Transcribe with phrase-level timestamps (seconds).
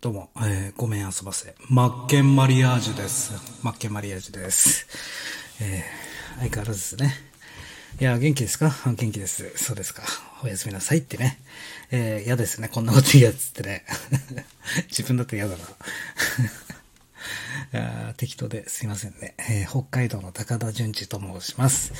[0.00, 1.54] どうも、えー、ごめん遊ばせ。
[1.68, 3.32] マッケンマリアージュです。
[3.62, 4.86] マッケンマリアージュです。
[5.60, 7.14] えー、相変わらずですね。
[8.00, 8.72] いや、元気ですか？
[8.84, 9.50] 元気です。
[9.56, 10.02] そうですか。
[10.44, 11.38] おやすみなさいってね。
[11.90, 12.68] えー、嫌ですね。
[12.68, 13.84] こんなこと言うやつってね。
[14.90, 15.64] 自分だって嫌だな。
[18.08, 21.92] あ適当ですいませんね、えー北海道の高田純次と申します。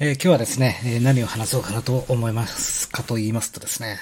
[0.00, 3.98] えー今日はですね、え何を話そうかなと思いますかと言いますとですね、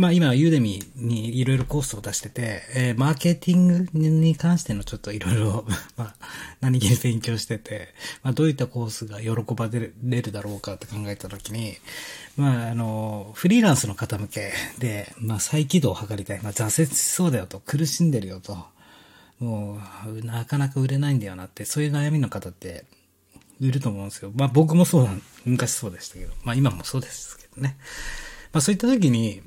[0.00, 5.66] まあ今、ユーデミにいろいろコースを出してて、えーマーケティングに関してのちょっといろいろ、
[5.98, 6.14] まあ、
[6.62, 11.76] 何気に勉強してて、まあどういったコースが喜ばれるだろうかって考えたときに、
[12.38, 16.40] まああの、フリーランスの方向けで、まあ再起動を図りたい。
[16.40, 18.56] まあ挫折しそうだよと、苦しんでるよと、
[19.38, 22.86] もう、なかなか売れないんだよなって、そういう悩みの方って、
[23.60, 24.32] いると思うんですよ。
[24.34, 27.76] まあ僕もそうなん、昔そうでしたけど、まあ今もそうですけどね。
[28.54, 29.42] まあそういった時に、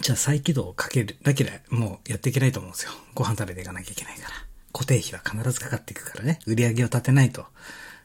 [0.00, 2.92] じゃあ再起動をかけるだけでもうやっていけないと思うんですよ。
[3.14, 4.28] ご飯食べていかなきゃいけないから。
[4.72, 6.40] 固定費は必ずかかっていくからね。
[6.46, 7.46] 売り上げを立てないと。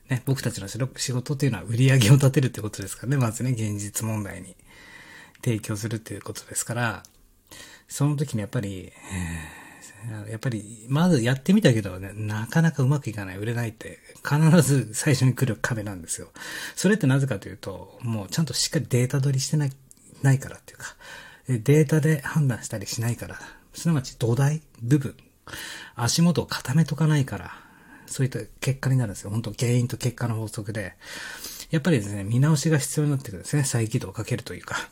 [0.09, 3.17] ね、僕たちの仕事っていうのは売り上げを立てるってことですからね。
[3.17, 4.55] まずね、現実問題に
[5.43, 7.03] 提供するっていうことですから、
[7.87, 8.91] その時にやっぱり、
[10.29, 16.29] やっぱり、まずやってみたけどね、なかなかうまくいかない、売れないって、必ず最初に来る壁なんですよ。
[16.75, 19.71] それってなぜかというと、もうちゃんとしっかりデータ取りしてない、
[20.21, 20.95] ないからっていうか、
[21.57, 23.39] データで判断したりしないから、
[23.73, 25.15] すなわち土台、部分、
[25.95, 27.51] 足元を固めとかないから、
[28.05, 29.31] そういった結果になるんですよ。
[29.31, 30.95] 本当原因と結果の法則で。
[31.71, 33.63] やっぱりですね、見直しが必要になってくるんですね。
[33.63, 34.89] 再起動をかけるというか。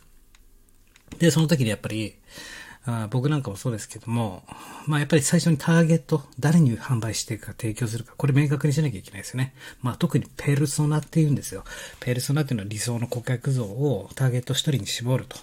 [1.20, 2.16] で、その時にやっぱり、
[2.86, 4.44] あ僕なんかもそうですけども、
[4.86, 9.54] まあやっぱり最初にターゲット、誰に販売していくか提供するか、これ明確にしなきゃいけないですよね。
[9.82, 11.66] まあ特にペルソナって言うんですよ。
[12.00, 15.38] ペルソナっていうのは理想の顧客像をターゲット一人に絞ると。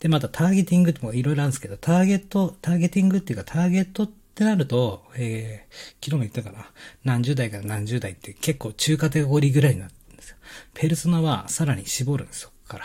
[0.00, 6.70] で、またターゲティングってもいろいろあるんですけど、ターゲット、ターゲティングっていうかターゲットってなると、えー、昨日も言ったかな。
[7.04, 10.36] 何十代から何十代って結構中カテゴリーぐらいになるんですよ。
[10.74, 12.84] ペルソナはさらに絞るんですよ、ここから。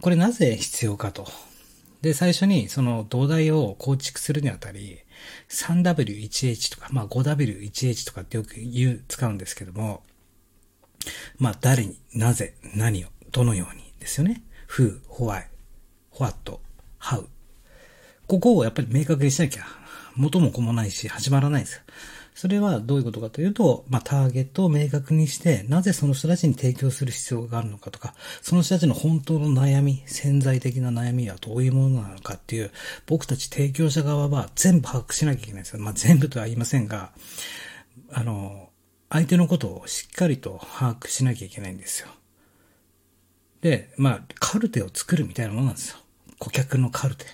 [0.00, 1.26] これなぜ必要かと。
[2.00, 5.00] で、最初にその土台を構築するにあたり、
[5.50, 10.02] 3W1H とか、まあ 5W1H とかってよく言う、使うんですけども、
[11.38, 14.42] まあ誰に、なぜ、何を、どのようにですよね。
[14.68, 15.44] who, why,
[16.20, 16.60] what,
[17.00, 17.24] how.
[18.26, 19.64] ここをやっぱり明確にしなきゃ、
[20.14, 21.82] 元も子もないし始まらないですよ。
[22.34, 32.70] それはどういうことかというと、まあ、ターゲットを明確にして、なぜその人たちに提供する必要があるのかとか、その人たちの本当の悩み、潜在的な悩みはどういうものなのかっていう、
[33.06, 35.80] 僕たち提供者側は全部把握しなきゃいけないんですよ。
[35.80, 37.12] まあ、全部とは言いませんが、
[38.12, 38.70] あの、
[39.10, 42.08] 相手のことをしっかりと把握しなきゃいけないんですよ。
[43.60, 45.98] で、まあ、カルテを作るみたいなものなんですよ。
[46.40, 47.26] 顧客のカルテ。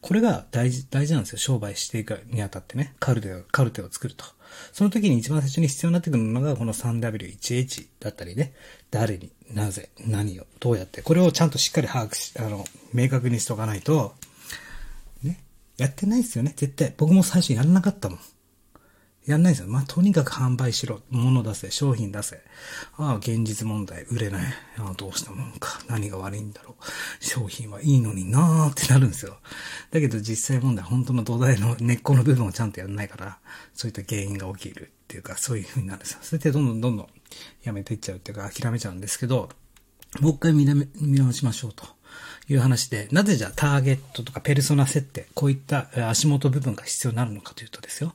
[0.00, 1.38] これが大事、大事なんですよ。
[1.38, 2.94] 商売していくにあたってね。
[3.00, 4.24] カルテを、カルテを作ると。
[4.72, 8.52] その時に一番最初に必要になってくるのが、この 3W1H だったりね。
[8.90, 11.02] 誰に、なぜ、何を、どうやって。
[11.02, 14.14] これをちゃんとしっかり把握し、あの、明確にしておかないと、
[15.22, 15.40] ね。
[15.76, 16.52] やってないですよね。
[16.54, 16.94] 絶対。
[16.96, 18.18] 僕も最初やんなかったもん。
[19.28, 19.68] やんないんですよ。
[19.68, 21.02] まあ、とにかく販売しろ。
[21.10, 21.70] 物出せ。
[21.70, 22.40] 商品出せ。
[22.96, 24.04] ああ、現実問題。
[24.04, 24.42] 売れない。
[24.78, 25.80] ああ、どうしたもんか。
[25.86, 26.84] 何が悪いんだろう。
[27.24, 29.36] 商品はいいのになーってなるんですよ。
[29.90, 33.38] だけど実際問題、本当の土台の根っこの部分をちゃんとやんないから、
[33.74, 36.18] そういった原因が起きるっていうか、そういう風になるんですよ。
[36.22, 37.08] それでどんどんどんどん
[37.62, 39.50] やめていっちゃうっていうか、諦めちゃうんですけど、
[40.20, 41.84] もう一回見直しましょうと。
[42.50, 48.14] いう話で、なぜじゃあターゲットとかペルソナ設定、こういった足元部分が必要になるのかというとですよ。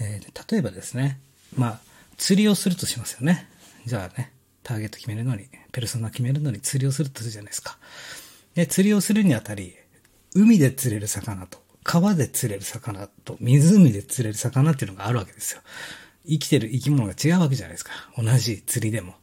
[0.00, 1.20] えー例えばですね、
[1.56, 1.80] まあ、
[2.16, 3.46] 釣りをするとしますよね。
[3.86, 7.78] じゃあね、ターゲット決めるのに、ペルソナ決めるのに釣りをするとするじゃないですか。
[8.54, 9.74] で、釣りをするにあたり、
[10.34, 15.60] 海で釣れる魚と、川で釣れる魚と、湖で釣れる魚っていうのがあるわけですよ。
[16.26, 17.92] 生きてる生き物が違うわけじゃないですか。
[18.16, 19.14] 同じ釣りでも。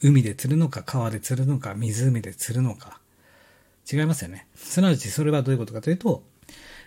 [0.00, 3.00] 海で釣るのか、川で釣るのか、湖で釣るのか。
[3.90, 4.46] 違いますよね。
[4.56, 6.24] すなわちそれはどういうことかというと、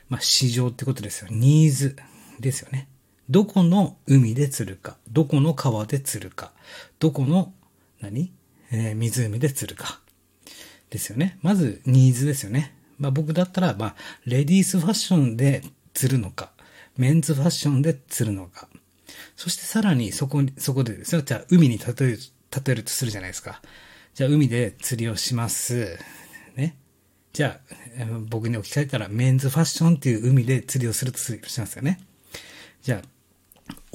[0.09, 1.27] まあ、市場ってことですよ。
[1.31, 1.95] ニーズ
[2.39, 2.87] ですよね。
[3.29, 6.51] どこの海で釣るか、どこの川で釣るか、
[6.99, 7.53] どこの、
[8.01, 8.31] 何？
[8.71, 9.99] えー湖で釣るか。
[10.89, 11.39] ですよね。
[11.41, 12.75] まず、ニーズですよね。
[12.99, 13.95] まあ僕だったら、まあ、
[14.25, 15.63] レディースファッションで
[15.93, 16.51] 釣るのか、
[16.97, 18.67] メンズファッションで釣るのか。
[19.35, 21.21] そしてさらにそこに、そこでですよ。
[21.21, 22.19] じゃあ海に例える、
[22.65, 23.61] 例えるとするじゃないですか。
[24.13, 25.97] じゃあ海で釣りをします。
[26.55, 26.77] ね。
[27.33, 31.99] じゃあ、えー僕に置き換えたらメンズファッションっていう海で釣りをするとしますよね。
[32.81, 33.07] じゃあ、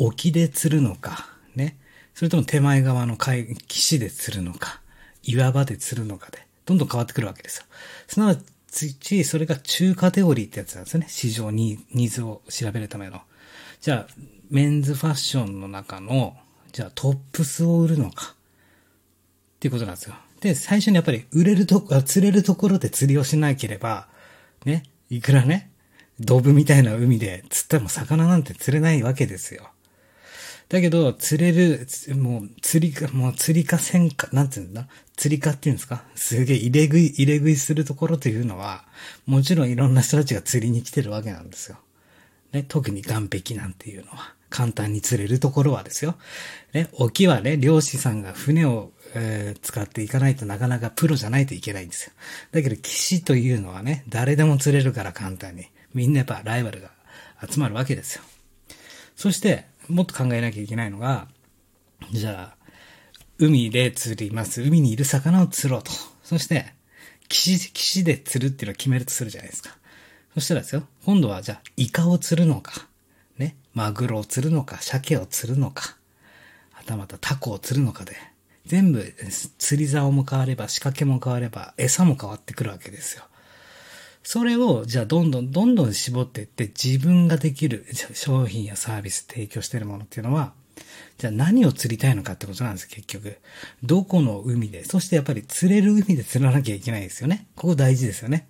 [0.03, 1.77] 沖で釣るのか、ね。
[2.15, 4.81] それとも手前側の海、岸で釣るのか、
[5.23, 7.65] 岩場で釣るのかで、どんどん変わってくるわけですよ。
[8.09, 8.37] すなわ
[8.71, 11.07] ち、それが中カテゴリーってやつなんですね。
[11.09, 13.21] 市場にニーズを調べるための。
[13.83, 14.15] じゃあ、
[14.49, 16.35] メンズファッションの中の、
[16.73, 18.35] じゃあトップスを売るのか。
[18.35, 20.15] っていうことなんですよ。
[20.41, 24.09] で、最初にやっぱり売れるとこ、釣れるところで釣りをしなければ、
[24.65, 25.71] ね、いくらね、
[26.19, 29.71] ドブみたいな海で釣っても魚なんて釣れないわけですよ。
[30.71, 31.87] だけど、釣れる、
[32.17, 34.87] もう、釣りか、もう釣りか線か、なんていうんだ？
[35.17, 36.05] 釣りかっていうんですか？
[36.15, 38.85] すげえ入れ食い、入れ食いするところというのは、
[39.27, 41.77] もちろんいろんな人たちが釣りに来てるわけなんですよ。
[42.53, 44.35] ね、特に岸壁なんていうのは。
[44.49, 46.17] 簡単に釣れるところはですよ。
[46.73, 52.13] ね、沖はね、漁師さんが船を、えー、使っていかないとなかなかプロじゃないといけないんですよ。
[52.51, 55.67] だけど、岸というのはね、誰でも釣れるから簡単に。
[55.95, 56.91] みんなやっぱライバルが
[57.49, 58.23] 集まるわけですよ。
[59.15, 61.29] そして、もっと考えなきゃいけないのが、
[62.13, 62.61] じゃあ、
[63.39, 64.63] 海で釣ります。
[64.63, 65.91] 海にいる魚を釣ろうと。
[66.23, 66.75] そして、
[67.29, 69.77] 岸、岸で釣るっていうのを決めるとするじゃないですか。
[70.35, 72.87] そしたらですよ、今度はじゃあ、イカを釣るのか、
[73.39, 75.97] ね、マグロを釣るのか、鮭を釣るのか、
[76.73, 78.15] はたまたタコを釣るのかで、
[78.67, 79.15] 全部
[79.59, 83.25] 釣り竿も変われば、仕掛けも変われば、餌も変わってくるわけですよ。
[84.33, 87.85] それを、じゃあどんどんどんどん絞っていって自分ができる
[88.15, 90.53] 商品やサービス提供してるものっていうのは、
[91.19, 93.39] じゃあ何を釣りたいのかってことなんです、結局。
[93.83, 97.49] どこの海で、そしてやっぱり釣れる海で釣らなきゃいけないですよね。
[97.57, 98.47] ここ大事ですよね。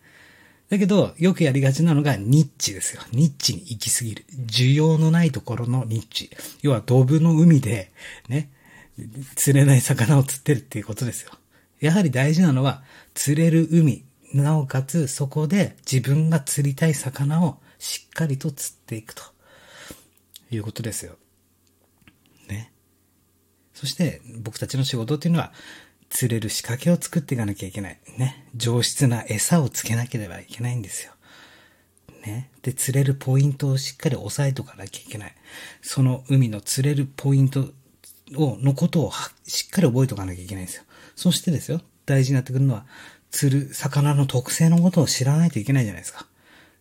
[0.69, 3.01] だけど、よくやりがちなのがニッチですよ。
[3.13, 4.27] ニッチに行き過ぎる。
[4.49, 6.29] 需要のないところのニッチ。
[6.61, 7.91] 要は、ドブの海で、
[8.29, 8.51] ね、
[9.35, 11.31] 釣れない魚を釣ってるっていうことですよ。
[11.81, 12.83] やはり大事なのは、
[13.15, 19.23] 釣れる海、なおかつそこで自分が釣りたい魚をしっかりと釣っていくと
[20.51, 21.17] いうことですよ。
[22.49, 22.73] ね。
[23.75, 25.53] そして僕たちの仕事っていうのは
[26.11, 27.99] 釣れる仕掛けを作っていかなきゃいけない。
[28.19, 28.47] ね。
[28.55, 31.13] 上質な餌をつけなければいけないんですよ。
[32.27, 32.51] ね。
[32.63, 35.35] で、釣れるポイントをしっかり押さえとかなきゃいけない。
[35.83, 37.73] その海の釣れるポイント
[38.37, 39.13] を、のことを
[39.47, 40.85] しっかり覚えておかなきゃいけないんですよ。
[41.17, 42.87] そしてですよ、大事になってくるのは、
[43.31, 46.27] 釣る魚の特性のことを知らないといけないじゃないですか。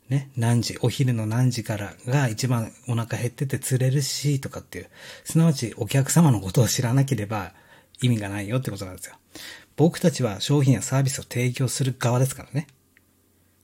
[0.09, 4.89] ね、何時、お昼の何時からが一番お腹減ってて釣れるし、とかっていう。
[5.23, 7.53] すなわちお客様のことを知らなければ
[8.01, 9.15] 意味がないよってことなんですよ。
[9.75, 12.67] 僕たちは商品やサービスを提供する側ですからね。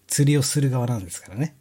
[0.07, 1.55] 釣りをする側なんですからね。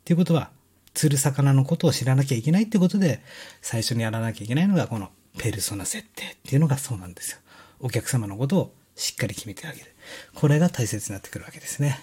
[0.00, 0.50] っていうことは、
[0.94, 3.20] 釣る魚のことを知らなきゃいけないってことで、
[3.60, 7.38] 最初にやらなきゃいけないのがこのペルソナ設定っていうのがそうなんですよ。
[7.80, 9.86] お客様のことをしっかり決めてあげる。
[10.34, 12.00] これが大切になってくるわけですね。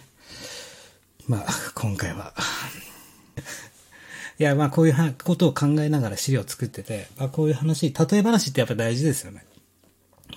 [1.27, 2.33] まあ、今回は
[4.37, 9.45] いや、まあ、こういうことを考えながら資料を作ってて、まあ、こういう話、例え話ってやっぱ大事ですよね。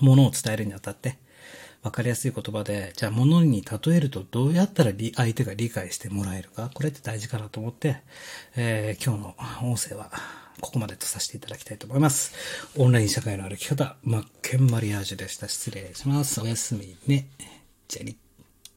[0.00, 1.16] ものを伝えるにあたって。
[1.82, 8.02] わかりやすい言葉で、じゃあ物に例えるとどうやったら相手が理解してもらえるか、これって大事かなと思って、
[8.56, 10.10] えー、今日の音声は
[10.60, 12.32] ここまでとさせていただきたいと思います。
[12.76, 15.48] オンライン社会の歩き方、マッケンマリアージュでした。
[15.48, 16.40] 失礼します。
[16.40, 17.28] おやすみね。
[17.88, 18.27] じゃあり。